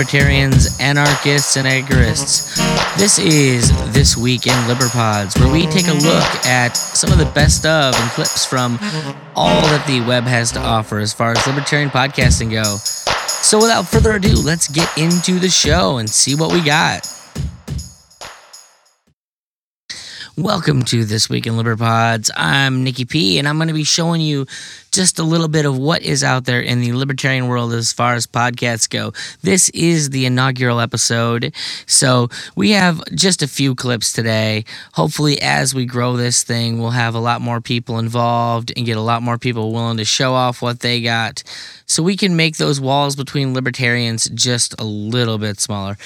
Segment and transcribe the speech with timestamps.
[0.00, 2.56] Libertarians, anarchists, and agorists.
[2.96, 7.30] This is This Week in Liberpods, where we take a look at some of the
[7.34, 8.78] best of and clips from
[9.36, 12.78] all that the web has to offer as far as libertarian podcasting go.
[13.26, 17.06] So, without further ado, let's get into the show and see what we got.
[20.38, 22.30] Welcome to This Week in Liberpods.
[22.34, 24.46] I'm Nikki P, and I'm going to be showing you
[24.92, 28.14] just a little bit of what is out there in the libertarian world as far
[28.14, 29.12] as podcasts go.
[29.42, 31.54] This is the inaugural episode,
[31.86, 34.64] so we have just a few clips today.
[34.94, 38.96] Hopefully, as we grow this thing, we'll have a lot more people involved and get
[38.96, 41.42] a lot more people willing to show off what they got
[41.86, 45.96] so we can make those walls between libertarians just a little bit smaller.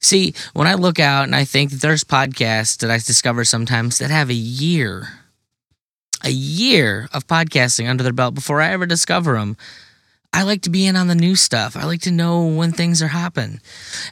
[0.00, 4.10] See, when I look out and I think there's podcasts that I discover sometimes that
[4.10, 5.08] have a year,
[6.24, 9.56] a year of podcasting under their belt before I ever discover them.
[10.32, 11.74] I like to be in on the new stuff.
[11.76, 13.60] I like to know when things are happening.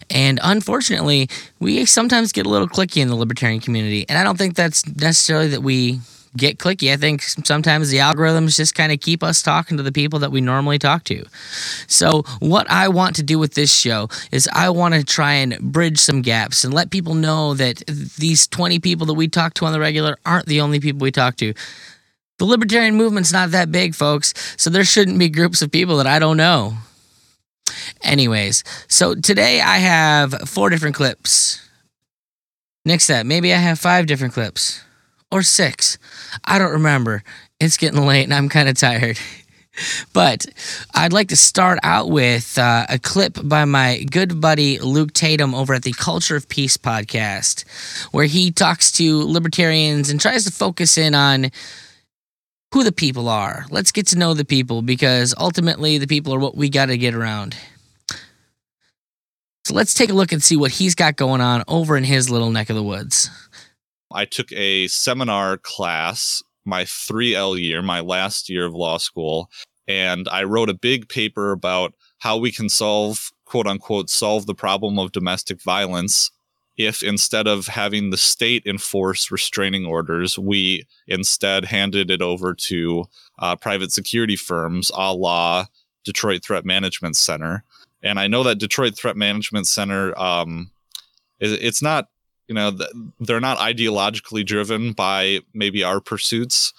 [0.08, 1.28] And unfortunately,
[1.60, 4.06] we sometimes get a little cliquey in the libertarian community.
[4.08, 6.00] And I don't think that's necessarily that we
[6.36, 6.92] get cliquey.
[6.92, 10.30] I think sometimes the algorithms just kind of keep us talking to the people that
[10.30, 11.24] we normally talk to.
[11.86, 15.58] So, what I want to do with this show is I want to try and
[15.60, 17.82] bridge some gaps and let people know that
[18.18, 21.12] these 20 people that we talk to on the regular aren't the only people we
[21.12, 21.54] talk to.
[22.38, 26.06] The libertarian movement's not that big, folks, so there shouldn't be groups of people that
[26.06, 26.74] I don't know.
[28.02, 31.66] Anyways, so today I have four different clips.
[32.84, 34.82] Next up, maybe I have five different clips
[35.30, 35.98] or six.
[36.44, 37.24] I don't remember.
[37.58, 39.18] It's getting late and I'm kind of tired.
[40.12, 40.46] but
[40.94, 45.54] I'd like to start out with uh, a clip by my good buddy Luke Tatum
[45.54, 47.64] over at the Culture of Peace podcast,
[48.12, 51.50] where he talks to libertarians and tries to focus in on
[52.76, 53.64] who the people are.
[53.70, 56.98] Let's get to know the people because ultimately the people are what we got to
[56.98, 57.56] get around.
[59.64, 62.28] So let's take a look and see what he's got going on over in his
[62.28, 63.30] little neck of the woods.
[64.12, 69.48] I took a seminar class my 3L year, my last year of law school,
[69.88, 74.54] and I wrote a big paper about how we can solve, quote unquote, solve the
[74.54, 76.30] problem of domestic violence
[76.76, 83.04] if instead of having the state enforce restraining orders, we instead handed it over to
[83.38, 85.66] uh, private security firms a la
[86.04, 87.64] Detroit Threat Management Center.
[88.02, 90.70] And I know that Detroit Threat Management Center, um,
[91.40, 92.08] it's not
[92.48, 92.76] you know
[93.20, 96.72] they're not ideologically driven by maybe our pursuits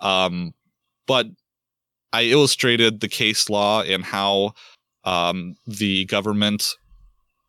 [0.00, 0.52] um,
[1.06, 1.26] but
[2.12, 4.52] i illustrated the case law and how
[5.04, 6.76] um, the government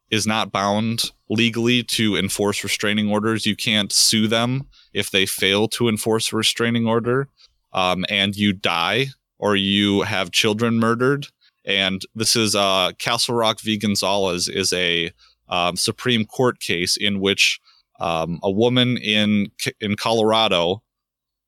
[0.10, 5.68] is not bound legally to enforce restraining orders you can't sue them if they fail
[5.68, 7.28] to enforce a restraining order
[7.74, 11.28] um, and you die or you have children murdered.
[11.66, 13.78] And this is uh, castle rock v.
[13.78, 15.12] Gonzales is a
[15.50, 17.60] um, Supreme Court case in which
[18.00, 20.84] um, a woman in in Colorado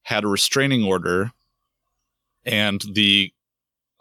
[0.03, 1.31] had a restraining order,
[2.45, 3.33] and the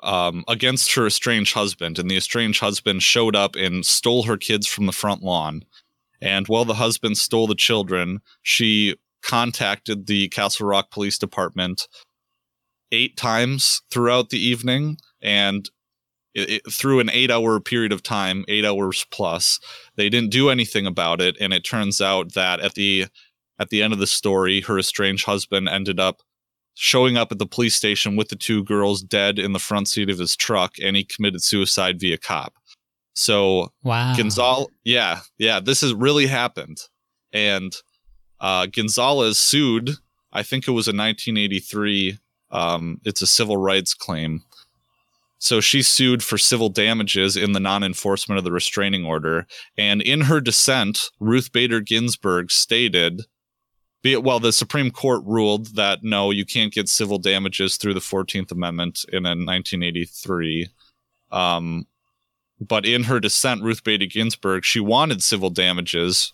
[0.06, 4.67] um, against her estranged husband, and the estranged husband showed up and stole her kids
[4.67, 5.65] from the front lawn.
[6.22, 11.89] And while the husband stole the children, she contacted the Castle Rock Police Department
[12.93, 15.69] eight times throughout the evening and
[16.34, 19.59] it, it, through an eight hour period of time, eight hours plus.
[19.97, 23.06] They didn't do anything about it, and it turns out that at the
[23.59, 26.21] at the end of the story, her estranged husband ended up
[26.78, 30.10] showing up at the police station with the two girls dead in the front seat
[30.10, 32.54] of his truck, and he committed suicide via cop.
[33.15, 36.78] So wow, Gonzales, yeah, yeah, this has really happened,
[37.33, 37.74] and
[38.41, 39.91] uh, Gonzales sued.
[40.33, 42.18] I think it was in 1983.
[42.51, 44.42] Um, it's a civil rights claim
[45.39, 49.47] so she sued for civil damages in the non enforcement of the restraining order.
[49.77, 53.22] And in her dissent, Ruth Bader Ginsburg stated,
[54.03, 58.01] be well, the Supreme Court ruled that no, you can't get civil damages through the
[58.01, 60.69] 14th Amendment in 1983.
[61.33, 61.87] Um,
[62.60, 66.33] but in her dissent, Ruth Bader Ginsburg, she wanted civil damages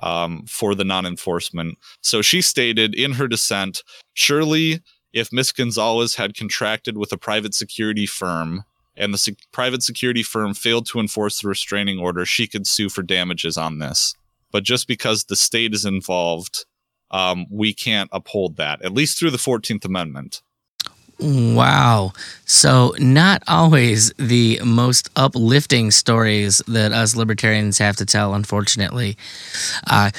[0.00, 1.78] um, for the non enforcement.
[2.00, 3.82] So she stated in her dissent,
[4.12, 4.80] surely
[5.12, 8.64] if Miss Gonzales had contracted with a private security firm
[8.96, 13.02] and the private security firm failed to enforce the restraining order, she could sue for
[13.02, 14.14] damages on this.
[14.52, 16.64] But just because the state is involved,
[17.14, 20.42] um, we can't uphold that, at least through the 14th Amendment.
[21.20, 22.12] Wow.
[22.44, 29.16] So, not always the most uplifting stories that us libertarians have to tell, unfortunately.
[29.88, 30.10] Uh,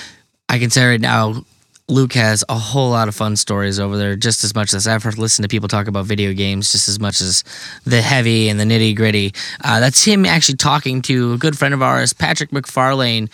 [0.48, 1.44] I can say right now,
[1.90, 5.04] Luke has a whole lot of fun stories over there, just as much as I've
[5.18, 7.44] listened to people talk about video games, just as much as
[7.84, 9.34] the heavy and the nitty gritty.
[9.66, 13.30] Uh, that's him actually talking to a good friend of ours, Patrick MacFarlane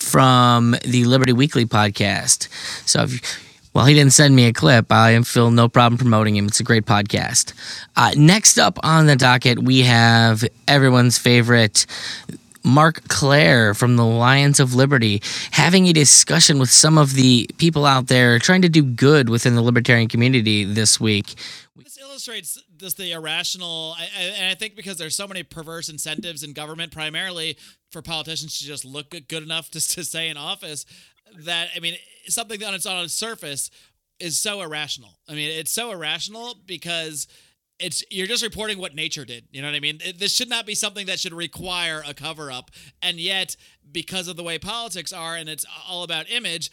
[0.00, 2.48] from the Liberty Weekly podcast.
[2.88, 4.90] So if well, he didn't send me a clip.
[4.90, 6.46] I feel no problem promoting him.
[6.46, 7.52] It's a great podcast.
[7.94, 11.86] Uh, next up on the docket, we have everyone's favorite
[12.64, 17.86] Marc Clair from the Lions of Liberty having a discussion with some of the people
[17.86, 21.34] out there trying to do good within the libertarian community this week.
[21.76, 26.52] This illustrates just the irrational, and I think because there's so many perverse incentives in
[26.52, 27.56] government, primarily
[27.90, 30.86] for politicians to just look good enough to, to stay in office,
[31.44, 31.96] that I mean,
[32.26, 33.70] something on its on its surface
[34.18, 35.18] is so irrational.
[35.28, 37.26] I mean, it's so irrational because
[37.78, 39.44] it's you're just reporting what nature did.
[39.50, 40.00] You know what I mean?
[40.04, 42.70] It, this should not be something that should require a cover up.
[43.02, 43.56] And yet,
[43.90, 46.70] because of the way politics are and it's all about image,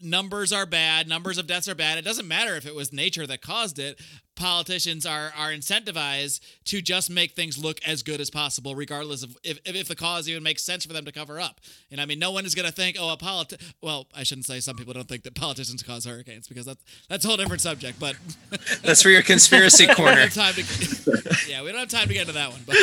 [0.00, 1.98] numbers are bad, numbers of deaths are bad.
[1.98, 4.00] It doesn't matter if it was nature that caused it.
[4.36, 9.36] Politicians are are incentivized to just make things look as good as possible, regardless of
[9.42, 11.60] if, if the cause even makes sense for them to cover up.
[11.90, 14.46] And I mean, no one is going to think, oh, a politi- Well, I shouldn't
[14.46, 17.62] say some people don't think that politicians cause hurricanes because that's that's a whole different
[17.62, 17.98] subject.
[17.98, 18.14] But
[18.82, 20.28] that's for your conspiracy corner.
[20.28, 20.40] to,
[21.48, 22.60] yeah, we don't have time to get into that one.
[22.64, 22.76] But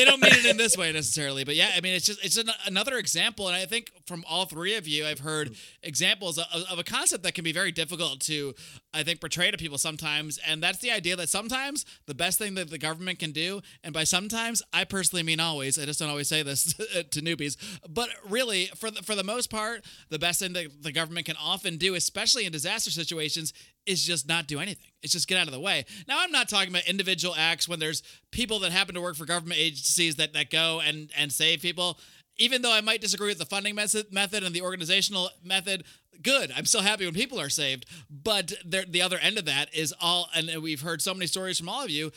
[0.00, 1.44] they don't mean it in this way necessarily.
[1.44, 4.46] But yeah, I mean, it's just it's an, another example, and I think from all
[4.46, 8.20] three of you, I've heard examples of, of, a concept that can be very difficult
[8.22, 8.54] to,
[8.94, 12.54] I think, portray to people sometimes, and that's the idea that sometimes the best thing
[12.54, 15.78] that the government can do, and by sometimes, I personally mean always.
[15.78, 17.56] I just don't always say this to newbies,
[17.88, 21.36] but really, for the, for the most part, the best thing that the government can
[21.36, 23.52] often do, especially in disaster situations,
[23.86, 24.90] is just not do anything.
[25.02, 25.84] It's just get out of the way.
[26.06, 29.24] Now, I'm not talking about individual acts when there's people that happen to work for
[29.24, 31.98] government agencies that, that go and, and save people.
[32.36, 35.84] Even though I might disagree with the funding method, method and the organizational method,
[36.22, 36.52] good.
[36.56, 37.86] I'm still happy when people are saved.
[38.10, 41.68] But the other end of that is all, and we've heard so many stories from
[41.68, 42.12] all of you,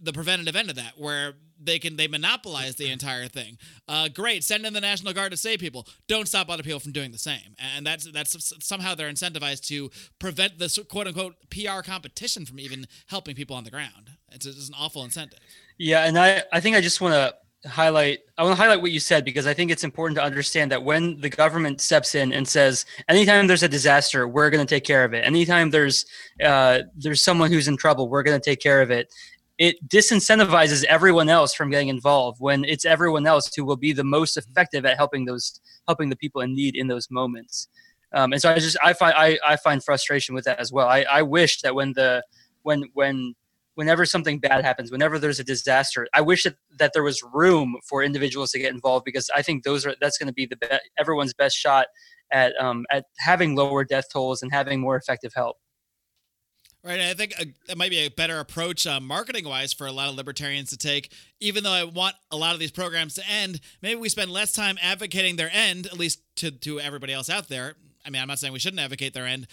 [0.00, 3.58] the preventative end of that, where they can they monopolize the entire thing.
[3.88, 5.86] Uh, great, send in the National Guard to save people.
[6.08, 9.90] Don't stop other people from doing the same, and that's that's somehow they're incentivized to
[10.18, 14.10] prevent this quote unquote PR competition from even helping people on the ground.
[14.30, 15.40] It's, an awful incentive.
[15.78, 17.34] Yeah, and I I think I just want to
[17.68, 20.72] highlight i want to highlight what you said because i think it's important to understand
[20.72, 24.74] that when the government steps in and says anytime there's a disaster we're going to
[24.74, 26.04] take care of it anytime there's
[26.44, 29.14] uh, there's someone who's in trouble we're going to take care of it
[29.62, 34.02] it disincentivizes everyone else from getting involved when it's everyone else who will be the
[34.02, 37.68] most effective at helping those helping the people in need in those moments.
[38.12, 40.88] Um, and so i just i find I, I find frustration with that as well.
[40.88, 42.24] I, I wish that when the
[42.62, 43.34] when when
[43.76, 47.78] whenever something bad happens whenever there's a disaster i wish that, that there was room
[47.88, 50.56] for individuals to get involved because i think those are that's going to be the
[50.56, 50.66] be-
[50.98, 51.86] everyone's best shot
[52.30, 55.56] at um, at having lower death tolls and having more effective help
[56.84, 60.08] Right, I think a, that might be a better approach, uh, marketing-wise, for a lot
[60.08, 61.12] of libertarians to take.
[61.38, 64.50] Even though I want a lot of these programs to end, maybe we spend less
[64.52, 67.74] time advocating their end, at least to to everybody else out there.
[68.04, 69.46] I mean, I'm not saying we shouldn't advocate their end,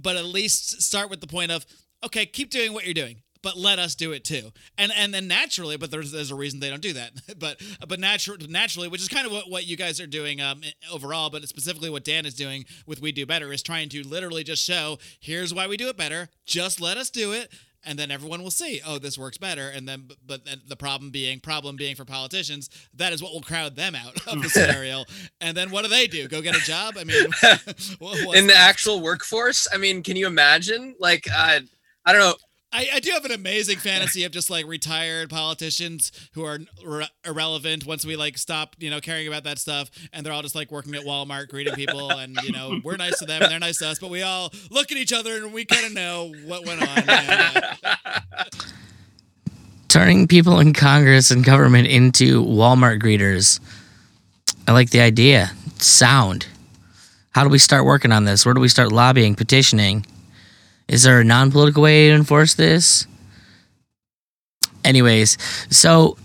[0.00, 1.64] but at least start with the point of,
[2.02, 4.52] okay, keep doing what you're doing but let us do it too.
[4.78, 7.12] And and then naturally, but there's there's a reason they don't do that.
[7.38, 10.62] but but naturally, naturally, which is kind of what, what you guys are doing um,
[10.90, 14.44] overall, but specifically what Dan is doing with We Do Better is trying to literally
[14.44, 16.28] just show here's why we do it better.
[16.46, 17.52] Just let us do it.
[17.84, 19.68] And then everyone will see, oh, this works better.
[19.68, 23.74] And then, but the problem being, problem being for politicians, that is what will crowd
[23.74, 25.04] them out of the scenario.
[25.40, 26.28] and then what do they do?
[26.28, 26.94] Go get a job?
[26.96, 27.24] I mean,
[28.36, 30.94] in the actual workforce, I mean, can you imagine?
[31.00, 31.58] Like, uh,
[32.04, 32.34] I don't know
[32.72, 37.08] I, I do have an amazing fantasy of just like retired politicians who are re-
[37.26, 40.54] irrelevant once we like stop, you know, caring about that stuff, and they're all just
[40.54, 43.58] like working at Walmart, greeting people, and you know, we're nice to them and they're
[43.60, 46.32] nice to us, but we all look at each other and we kind of know
[46.46, 46.98] what went on.
[47.08, 48.44] And, uh,
[49.88, 53.60] Turning people in Congress and government into Walmart greeters.
[54.66, 55.50] I like the idea.
[55.78, 56.46] Sound.
[57.32, 58.46] How do we start working on this?
[58.46, 60.06] Where do we start lobbying, petitioning?
[60.88, 63.06] Is there a non political way to enforce this?
[64.84, 65.38] Anyways,
[65.70, 66.16] so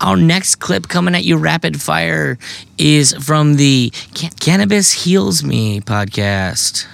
[0.00, 2.38] our next clip coming at you rapid fire
[2.78, 3.92] is from the
[4.40, 6.86] Cannabis Heals Me podcast.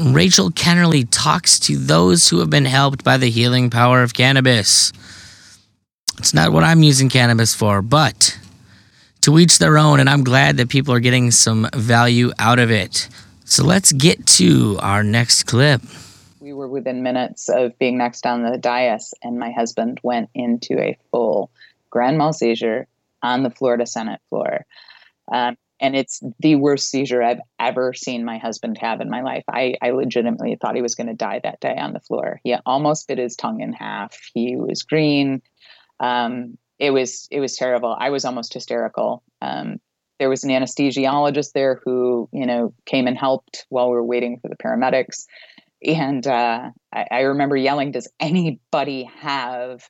[0.00, 4.92] Rachel Kennerly talks to those who have been helped by the healing power of cannabis.
[6.18, 8.38] It's not what I'm using cannabis for, but
[9.22, 12.70] to each their own, and I'm glad that people are getting some value out of
[12.70, 13.08] it.
[13.48, 15.80] So let's get to our next clip.
[16.38, 20.78] We were within minutes of being next on the dais, and my husband went into
[20.78, 21.50] a full
[21.88, 22.86] grand mal seizure
[23.22, 24.66] on the Florida Senate floor.
[25.32, 29.44] Um, and it's the worst seizure I've ever seen my husband have in my life.
[29.48, 32.40] I, I legitimately thought he was going to die that day on the floor.
[32.44, 34.14] He almost bit his tongue in half.
[34.34, 35.40] He was green.
[36.00, 37.96] Um, it was it was terrible.
[37.98, 39.22] I was almost hysterical.
[39.40, 39.80] Um,
[40.18, 44.38] there was an anesthesiologist there who you know came and helped while we were waiting
[44.40, 45.24] for the paramedics,
[45.84, 49.88] and uh, I, I remember yelling, "Does anybody have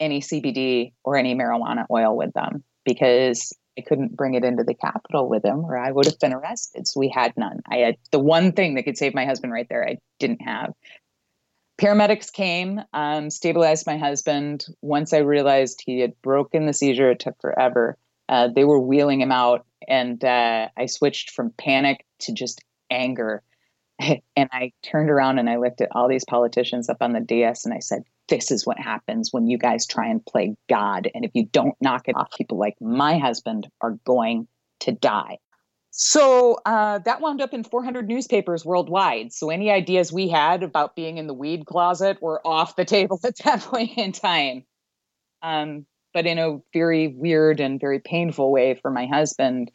[0.00, 4.74] any CBD or any marijuana oil with them?" Because I couldn't bring it into the
[4.74, 6.86] Capitol with him, or I would have been arrested.
[6.86, 7.60] So we had none.
[7.70, 9.86] I had the one thing that could save my husband right there.
[9.88, 10.72] I didn't have.
[11.80, 14.66] Paramedics came, um, stabilized my husband.
[14.82, 17.96] Once I realized he had broken the seizure, it took forever.
[18.28, 23.42] Uh, they were wheeling him out, and uh, I switched from panic to just anger.
[24.36, 27.64] and I turned around and I looked at all these politicians up on the dais
[27.64, 31.08] and I said, This is what happens when you guys try and play God.
[31.14, 34.48] And if you don't knock it off, people like my husband are going
[34.80, 35.38] to die.
[35.94, 39.30] So uh, that wound up in 400 newspapers worldwide.
[39.32, 43.20] So any ideas we had about being in the weed closet were off the table
[43.24, 44.64] at that point in time.
[45.42, 49.70] Um, but in a very weird and very painful way for my husband,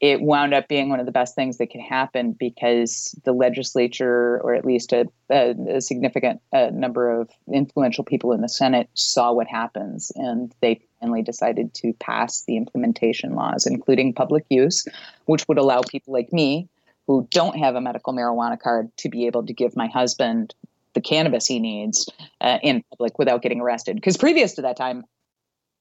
[0.00, 4.40] it wound up being one of the best things that could happen because the legislature,
[4.44, 8.88] or at least a, a, a significant uh, number of influential people in the Senate,
[8.94, 14.86] saw what happens and they finally decided to pass the implementation laws, including public use,
[15.26, 16.68] which would allow people like me
[17.08, 20.54] who don't have a medical marijuana card to be able to give my husband
[20.94, 22.08] the cannabis he needs
[22.40, 23.96] uh, in public without getting arrested.
[23.96, 25.04] Because previous to that time,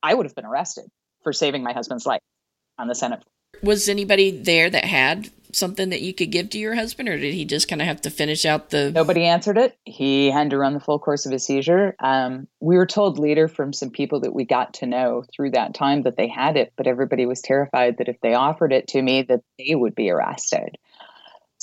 [0.04, 0.86] I would have been arrested
[1.24, 2.22] for saving my husband's life
[2.78, 3.24] on the Senate
[3.62, 7.34] was anybody there that had something that you could give to your husband, or did
[7.34, 8.92] he just kind of have to finish out the?
[8.92, 9.78] Nobody answered it.
[9.86, 11.96] He had to run the full course of his seizure.
[12.00, 15.74] Um, we were told later from some people that we got to know through that
[15.74, 19.02] time that they had it, but everybody was terrified that if they offered it to
[19.02, 20.78] me, that they would be arrested.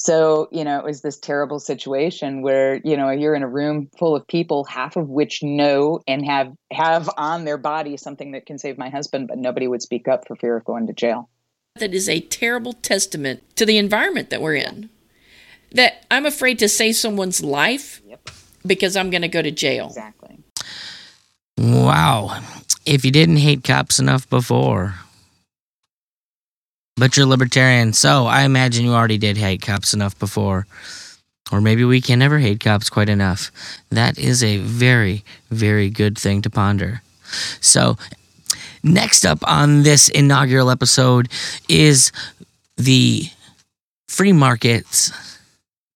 [0.04, 3.88] So, you know, it was this terrible situation where, you know, you're in a room
[3.98, 8.44] full of people, half of which know and have have on their body something that
[8.44, 11.30] can save my husband, but nobody would speak up for fear of going to jail
[11.80, 14.88] that is a terrible testament to the environment that we're in.
[15.72, 18.30] That I'm afraid to save someone's life yep.
[18.64, 19.86] because I'm going to go to jail.
[19.86, 20.38] Exactly.
[21.58, 22.40] Wow.
[22.86, 24.94] If you didn't hate cops enough before,
[26.96, 30.66] but you're libertarian, so I imagine you already did hate cops enough before.
[31.52, 33.50] Or maybe we can never hate cops quite enough.
[33.90, 37.02] That is a very, very good thing to ponder.
[37.60, 37.98] So,
[38.84, 41.30] Next up on this inaugural episode
[41.70, 42.12] is
[42.76, 43.30] the
[44.08, 45.10] Free Markets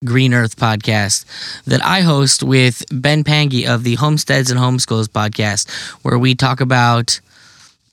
[0.06, 1.26] Green Earth podcast
[1.66, 5.68] that I host with Ben Pangy of the Homesteads and Homeschools podcast,
[6.02, 7.20] where we talk about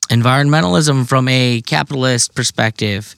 [0.09, 3.15] environmentalism from a capitalist perspective.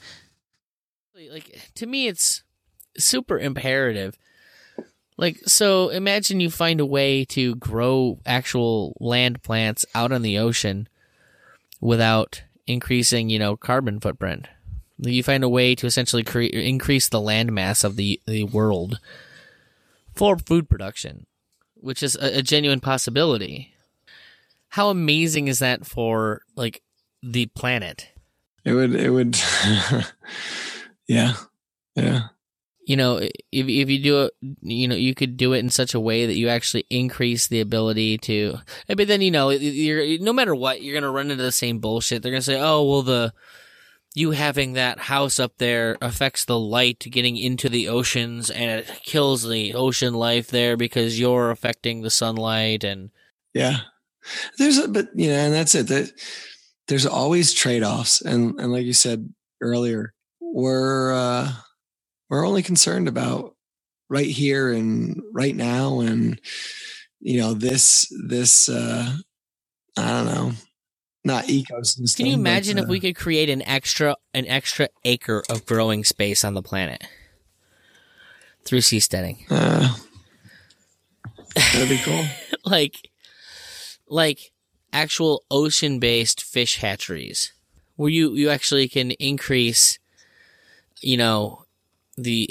[1.31, 2.43] Like to me, it's
[2.97, 4.17] super imperative.
[5.17, 10.37] Like, so imagine you find a way to grow actual land plants out on the
[10.37, 10.87] ocean
[11.81, 14.47] without increasing, you know, carbon footprint.
[14.99, 18.99] You find a way to essentially create increase the land mass of the, the world
[20.15, 21.25] for food production,
[21.75, 23.73] which is a, a genuine possibility.
[24.77, 26.81] How amazing is that for like
[27.21, 28.09] the planet?
[28.63, 29.35] It would it would
[31.07, 31.33] yeah.
[31.95, 32.27] Yeah
[32.87, 35.93] you know, if if you do it, you know, you could do it in such
[35.93, 38.59] a way that you actually increase the ability to.
[38.87, 41.79] Eh, but then you know, you're no matter what, you're gonna run into the same
[41.79, 42.23] bullshit.
[42.23, 43.33] They're gonna say, "Oh, well, the
[44.15, 49.01] you having that house up there affects the light getting into the oceans, and it
[49.03, 53.09] kills the ocean life there because you're affecting the sunlight." And
[53.53, 53.79] yeah,
[54.57, 55.87] there's a but you know, and that's it.
[55.87, 56.11] That
[56.87, 61.13] there's always trade offs, and and like you said earlier, we're.
[61.13, 61.51] uh
[62.29, 63.55] we're only concerned about
[64.09, 66.39] right here and right now and
[67.19, 69.15] you know this this uh
[69.97, 70.51] i don't know
[71.23, 74.87] not ecosystem can you imagine but, uh, if we could create an extra an extra
[75.03, 77.05] acre of growing space on the planet
[78.63, 79.93] through seasteading uh,
[81.55, 82.23] that'd be cool
[82.65, 83.09] like
[84.07, 84.51] like
[84.93, 87.51] actual ocean based fish hatcheries
[87.95, 89.99] where you you actually can increase
[91.01, 91.65] you know
[92.17, 92.49] the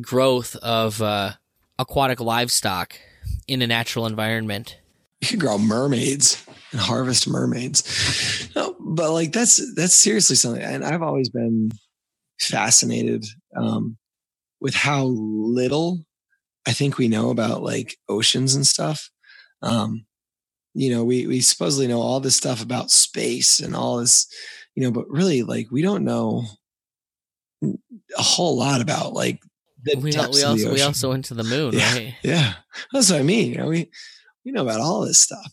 [0.00, 1.32] growth of uh,
[1.78, 2.98] aquatic livestock
[3.46, 4.78] in a natural environment.
[5.20, 8.50] You can grow mermaids and harvest mermaids.
[8.56, 10.62] No, but like that's that's seriously something.
[10.62, 11.70] And I've always been
[12.40, 13.24] fascinated
[13.56, 13.96] um,
[14.60, 16.04] with how little
[16.66, 19.10] I think we know about like oceans and stuff.
[19.62, 20.06] Um,
[20.74, 24.26] you know, we we supposedly know all this stuff about space and all this,
[24.74, 26.44] you know, but really like we don't know
[27.62, 29.40] a whole lot about like
[29.84, 31.92] the We, depths we of the also we also went to the moon, Yeah.
[31.94, 32.14] right?
[32.22, 32.52] yeah,
[32.92, 33.52] that's what I mean.
[33.52, 33.90] You know, we
[34.44, 35.52] we know about all this stuff.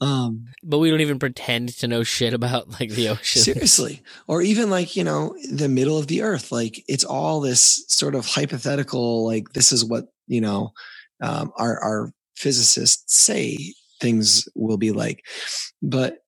[0.00, 3.42] Um, But we don't even pretend to know shit about like the ocean.
[3.54, 6.50] seriously, or even like you know the middle of the earth.
[6.52, 9.24] Like it's all this sort of hypothetical.
[9.26, 10.72] Like this is what you know
[11.20, 13.72] um, our our physicists say
[14.04, 15.24] things will be like,
[15.80, 16.18] but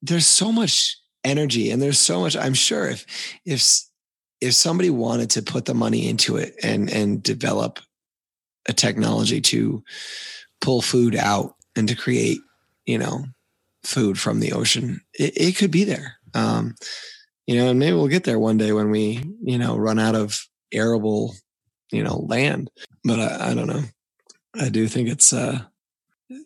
[0.00, 2.34] there's so much energy and there's so much.
[2.34, 3.04] I'm sure if
[3.44, 3.62] if
[4.40, 7.78] if somebody wanted to put the money into it and and develop
[8.66, 9.84] a technology to
[10.62, 12.38] pull food out and to create
[12.86, 13.24] you know
[13.84, 16.16] food from the ocean it, it could be there.
[16.32, 16.74] Um
[17.46, 20.14] you know and maybe we'll get there one day when we you know run out
[20.14, 20.40] of
[20.72, 21.34] arable
[21.92, 22.70] you know land.
[23.04, 23.82] But i, I don't know.
[24.54, 25.60] I do think it's uh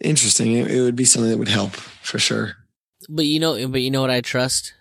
[0.00, 2.56] interesting it, it would be something that would help for sure
[3.08, 4.72] But you know, but you know what I trust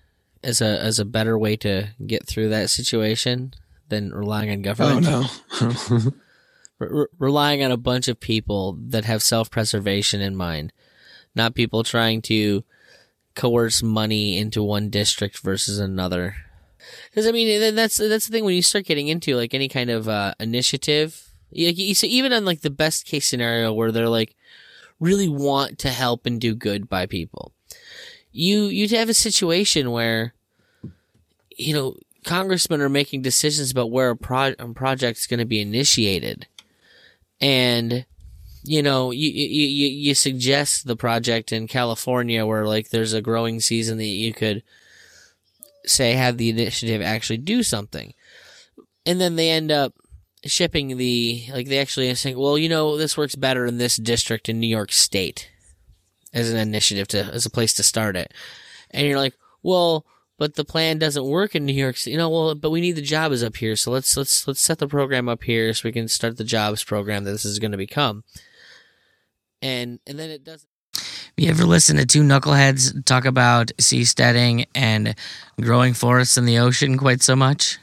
[0.43, 3.53] as a as a better way to get through that situation
[3.89, 5.05] than relying on government.
[5.09, 5.29] oh
[5.61, 6.11] no
[6.79, 10.73] Re- re- relying on a bunch of people that have self preservation in mind,
[11.35, 12.63] not people trying to
[13.35, 16.35] coerce money into one district versus another.
[17.09, 19.89] Because I mean, that's that's the thing when you start getting into like any kind
[19.89, 21.29] of uh, initiative.
[21.51, 24.35] You see, even on like the best case scenario where they're like
[25.03, 27.51] really want to help and do good by people,
[28.31, 30.33] you you have a situation where
[31.55, 35.45] you know congressmen are making decisions about where a, pro- a project is going to
[35.45, 36.47] be initiated.
[37.41, 38.05] And
[38.63, 43.59] you know you you you suggest the project in California where like there's a growing
[43.59, 44.63] season that you could
[45.85, 48.13] say have the initiative actually do something.
[49.05, 49.93] And then they end up
[50.45, 54.49] shipping the like they actually saying well you know this works better in this district
[54.49, 55.49] in New York state
[56.33, 58.33] as an initiative to as a place to start it
[58.91, 60.05] and you're like well
[60.37, 62.05] but the plan doesn't work in New York.
[62.05, 64.79] You know, well, but we need the jobs up here, so let's let's let's set
[64.79, 67.71] the program up here so we can start the jobs program that this is going
[67.71, 68.23] to become.
[69.61, 70.67] And and then it doesn't.
[71.37, 75.15] You ever listen to two knuckleheads talk about seasteading and
[75.61, 77.79] growing forests in the ocean quite so much?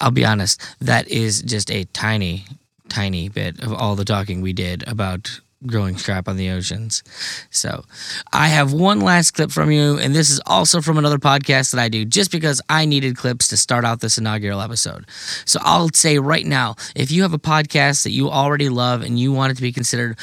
[0.00, 2.44] I'll be honest, that is just a tiny,
[2.88, 7.02] tiny bit of all the talking we did about growing crap on the oceans.
[7.50, 7.84] So
[8.32, 11.80] I have one last clip from you, and this is also from another podcast that
[11.80, 15.06] I do just because I needed clips to start out this inaugural episode.
[15.44, 19.18] So I'll say right now if you have a podcast that you already love and
[19.18, 20.18] you want it to be considered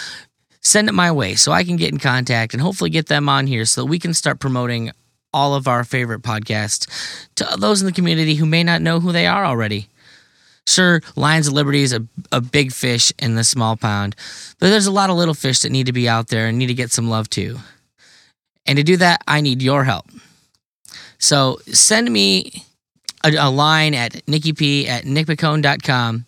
[0.65, 3.47] send it my way so I can get in contact and hopefully get them on
[3.47, 4.91] here so that we can start promoting
[5.33, 6.87] all of our favorite podcasts
[7.35, 9.87] to those in the community who may not know who they are already.
[10.65, 14.15] Sure, Lions of Liberty is a, a big fish in the small pond,
[14.59, 16.67] but there's a lot of little fish that need to be out there and need
[16.67, 17.57] to get some love too.
[18.65, 20.05] And to do that, I need your help.
[21.17, 22.63] So send me
[23.25, 26.25] a, a line at nickyp at nickpicone.com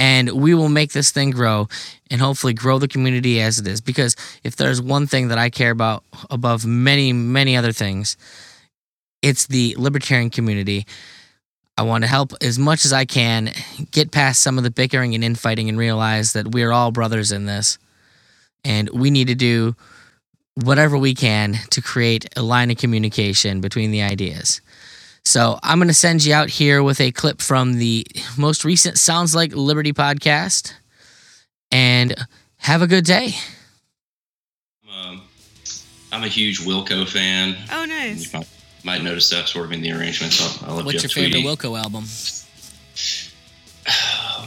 [0.00, 1.68] and we will make this thing grow
[2.10, 3.82] and hopefully grow the community as it is.
[3.82, 8.16] Because if there's one thing that I care about above many, many other things,
[9.20, 10.86] it's the libertarian community.
[11.76, 13.52] I want to help as much as I can
[13.90, 17.44] get past some of the bickering and infighting and realize that we're all brothers in
[17.44, 17.76] this.
[18.64, 19.76] And we need to do
[20.54, 24.62] whatever we can to create a line of communication between the ideas.
[25.24, 28.06] So I'm going to send you out here with a clip from the
[28.36, 30.72] most recent Sounds Like Liberty podcast.
[31.70, 32.14] And
[32.56, 33.34] have a good day.
[34.92, 35.22] Um,
[36.10, 37.56] I'm a huge Wilco fan.
[37.70, 38.32] Oh, You nice.
[38.32, 38.48] might,
[38.84, 40.62] might notice that sort of in the arrangements.
[40.62, 41.46] I, I love What's Jeff your favorite Tweedy.
[41.68, 42.04] Wilco album?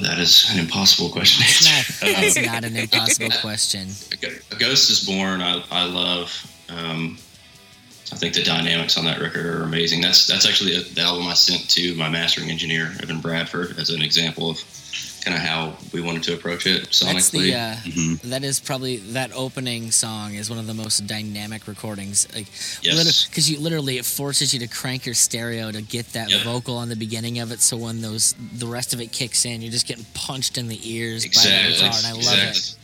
[0.01, 3.87] That is an impossible question to It's not, Um, it's not an impossible question.
[4.11, 5.39] A A Ghost is Born.
[5.41, 6.31] I, I love.
[6.67, 7.17] Um,
[8.13, 9.99] I think the dynamics on that record are amazing.
[10.01, 13.89] That's that's actually a, the album I sent to my mastering engineer Evan Bradford as
[13.89, 14.63] an example of
[15.25, 17.13] kind of how we wanted to approach it sonically.
[17.13, 18.21] That's the uh, Mhm.
[18.29, 22.27] that is probably that opening song is one of the most dynamic recordings.
[22.35, 22.45] Like,
[22.83, 23.25] Yes.
[23.25, 26.41] because you literally it forces you to crank your stereo to get that Yep.
[26.43, 27.61] vocal on the beginning of it.
[27.61, 30.79] So when those the rest of it kicks in, you're just getting punched in the
[30.87, 32.59] ears by the guitar, and I love exactly.
[32.59, 32.75] it.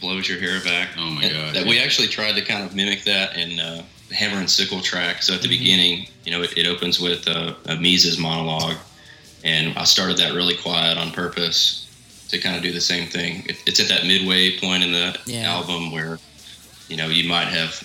[0.00, 0.88] Blows your hair back.
[0.96, 3.76] Oh my And God, That we actually tried to kind of mimic that in uh,
[3.76, 5.22] the Hammer and Sickle track.
[5.22, 5.58] So at the Mhm.
[5.58, 8.76] beginning, you know, it, it opens with uh, a Mises monologue,
[9.42, 11.86] and I started that really quiet on purpose
[12.28, 13.44] to kind of do the same thing.
[13.48, 15.50] It, it's at that midway point in the Yeah.
[15.52, 16.18] album where,
[16.88, 17.82] you know, you might have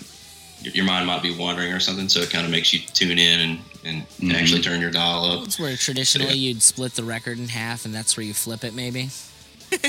[0.61, 3.39] your mind might be wandering or something, so it kind of makes you tune in
[3.39, 4.33] and, and Mhm.
[4.35, 5.45] actually turn your dial up.
[5.45, 8.73] It's where traditionally you'd split the record in half, and that's where you flip it,
[8.73, 9.09] maybe.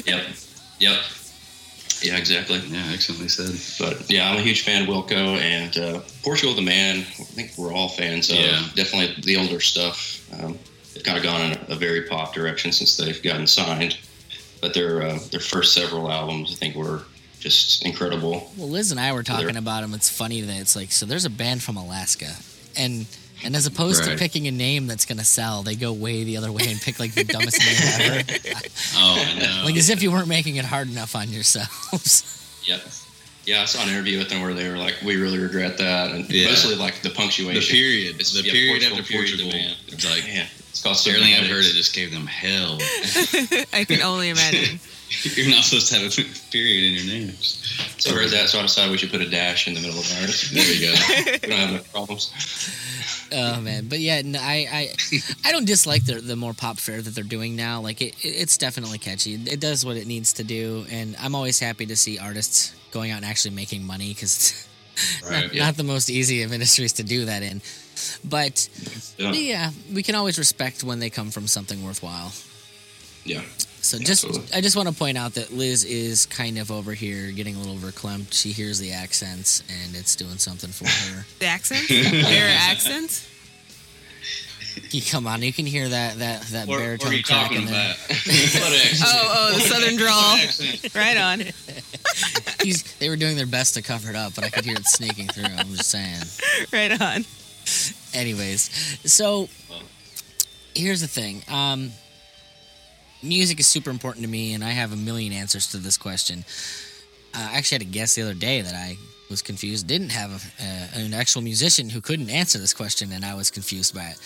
[0.07, 0.27] Yep.
[0.79, 1.03] Yep.
[2.03, 2.59] Yeah, exactly.
[2.69, 3.55] Yeah, excellently said.
[3.79, 6.99] But yeah, I'm a huge fan of Wilco and uh, Portugal the Man.
[7.01, 8.37] I think we're all fans of.
[8.37, 8.63] Yeah.
[8.75, 10.27] Definitely the older stuff.
[10.41, 10.59] Um,
[10.95, 13.99] they've kind of gone in a, a very pop direction since they've gotten signed.
[14.63, 17.03] But their uh, their first several albums, I think, were
[17.39, 18.51] just incredible.
[18.57, 19.93] Well, Liz and I were talking They're- about them.
[19.95, 21.07] It's funny that it's like so.
[21.07, 22.35] There's a band from Alaska,
[22.77, 23.07] and
[23.45, 26.53] and as opposed to picking a name that's gonna sell, they go way the other
[26.53, 27.77] way and pick like the dumbest name
[28.17, 28.23] ever.
[28.97, 29.63] Oh, I know.
[29.65, 32.63] like as if you weren't making it hard enough on yourselves.
[32.65, 32.79] Yeah.
[33.47, 36.13] Yeah, I saw an interview with them where they were like, "We really regret that,"
[36.13, 36.49] and Yeah.
[36.49, 37.61] mostly like the punctuation.
[37.61, 38.21] The period.
[38.21, 39.29] It's the yeah, period Portugal, after period.
[39.41, 39.53] Portugal.
[39.59, 39.77] man.
[39.89, 42.79] It's like Man, it's called so I've heard it just gave them hell.
[43.73, 44.79] I can only imagine.
[45.35, 47.35] You're not supposed to have a period in your name.
[48.01, 49.99] So I heard that, so I decided we should put a dash in the middle
[49.99, 50.51] of ours.
[50.51, 50.93] There you go.
[51.43, 52.33] we don't have enough problems.
[53.33, 54.89] Oh man, but yeah, no, I, I
[55.45, 57.81] I don't dislike the the more pop fare that they're doing now.
[57.81, 59.35] Like it, it- it's definitely catchy.
[59.35, 63.11] It does what it needs to do, and I'm always happy to see artists going
[63.13, 64.67] out and actually making money because
[65.25, 65.65] Right, not, yeah.
[65.67, 67.63] not the most easy of industries to do that in.
[68.25, 68.69] But
[69.19, 69.33] Yeah.
[69.33, 72.33] yeah, we can always respect when they come from something worthwhile.
[73.25, 73.43] Yeah.
[73.83, 74.55] So just Absolutely.
[74.55, 77.59] I just want to point out that Liz is kind of over here getting a
[77.59, 78.33] little verklempt.
[78.33, 81.25] She hears the accents and it's doing something for her.
[81.39, 81.89] The accents?
[81.89, 83.27] Their accents?
[84.93, 87.59] You come on, you can hear that that that What, what baritone are you talking
[87.63, 87.75] in there.
[87.75, 87.97] about?
[89.03, 90.37] Oh, oh, the southern drawl.
[90.95, 91.41] Right on.
[92.63, 94.87] He's, they were doing their best to cover it up, but I could hear it
[94.87, 95.45] sneaking through.
[95.45, 96.23] I'm just saying.
[96.73, 97.25] Right on.
[98.15, 98.71] Anyways,
[99.11, 99.49] so
[100.75, 101.43] here's the thing.
[101.49, 101.91] Um,
[103.23, 106.45] music is super important to me, and I have a million answers to this question.
[107.35, 108.97] Uh, I actually had a guest the other day that I
[109.31, 109.87] was confused.
[109.87, 113.51] Didn't have a, uh, an actual musician who couldn't answer this question, and I was
[113.51, 114.19] confused by it.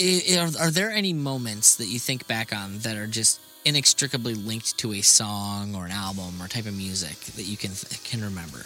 [0.00, 4.34] I- Are, are there any moments that you think back on that are just inextricably
[4.34, 7.72] linked to a song or an album or type of music that you can
[8.04, 8.64] can remember?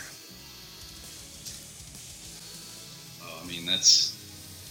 [3.23, 4.17] Oh, I mean, that's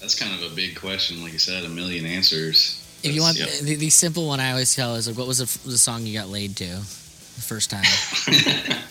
[0.02, 1.24] that's kind of a big question.
[1.24, 2.86] Like I said, a million answers.
[3.04, 5.38] If you want That's- the, the simple one, I always tell is like, what was
[5.40, 7.84] the, the song you got laid to the first time?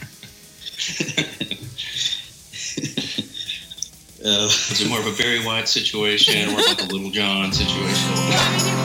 [4.21, 8.75] Uh, Is it more of a Barry White situation or like a Lil Jon situation?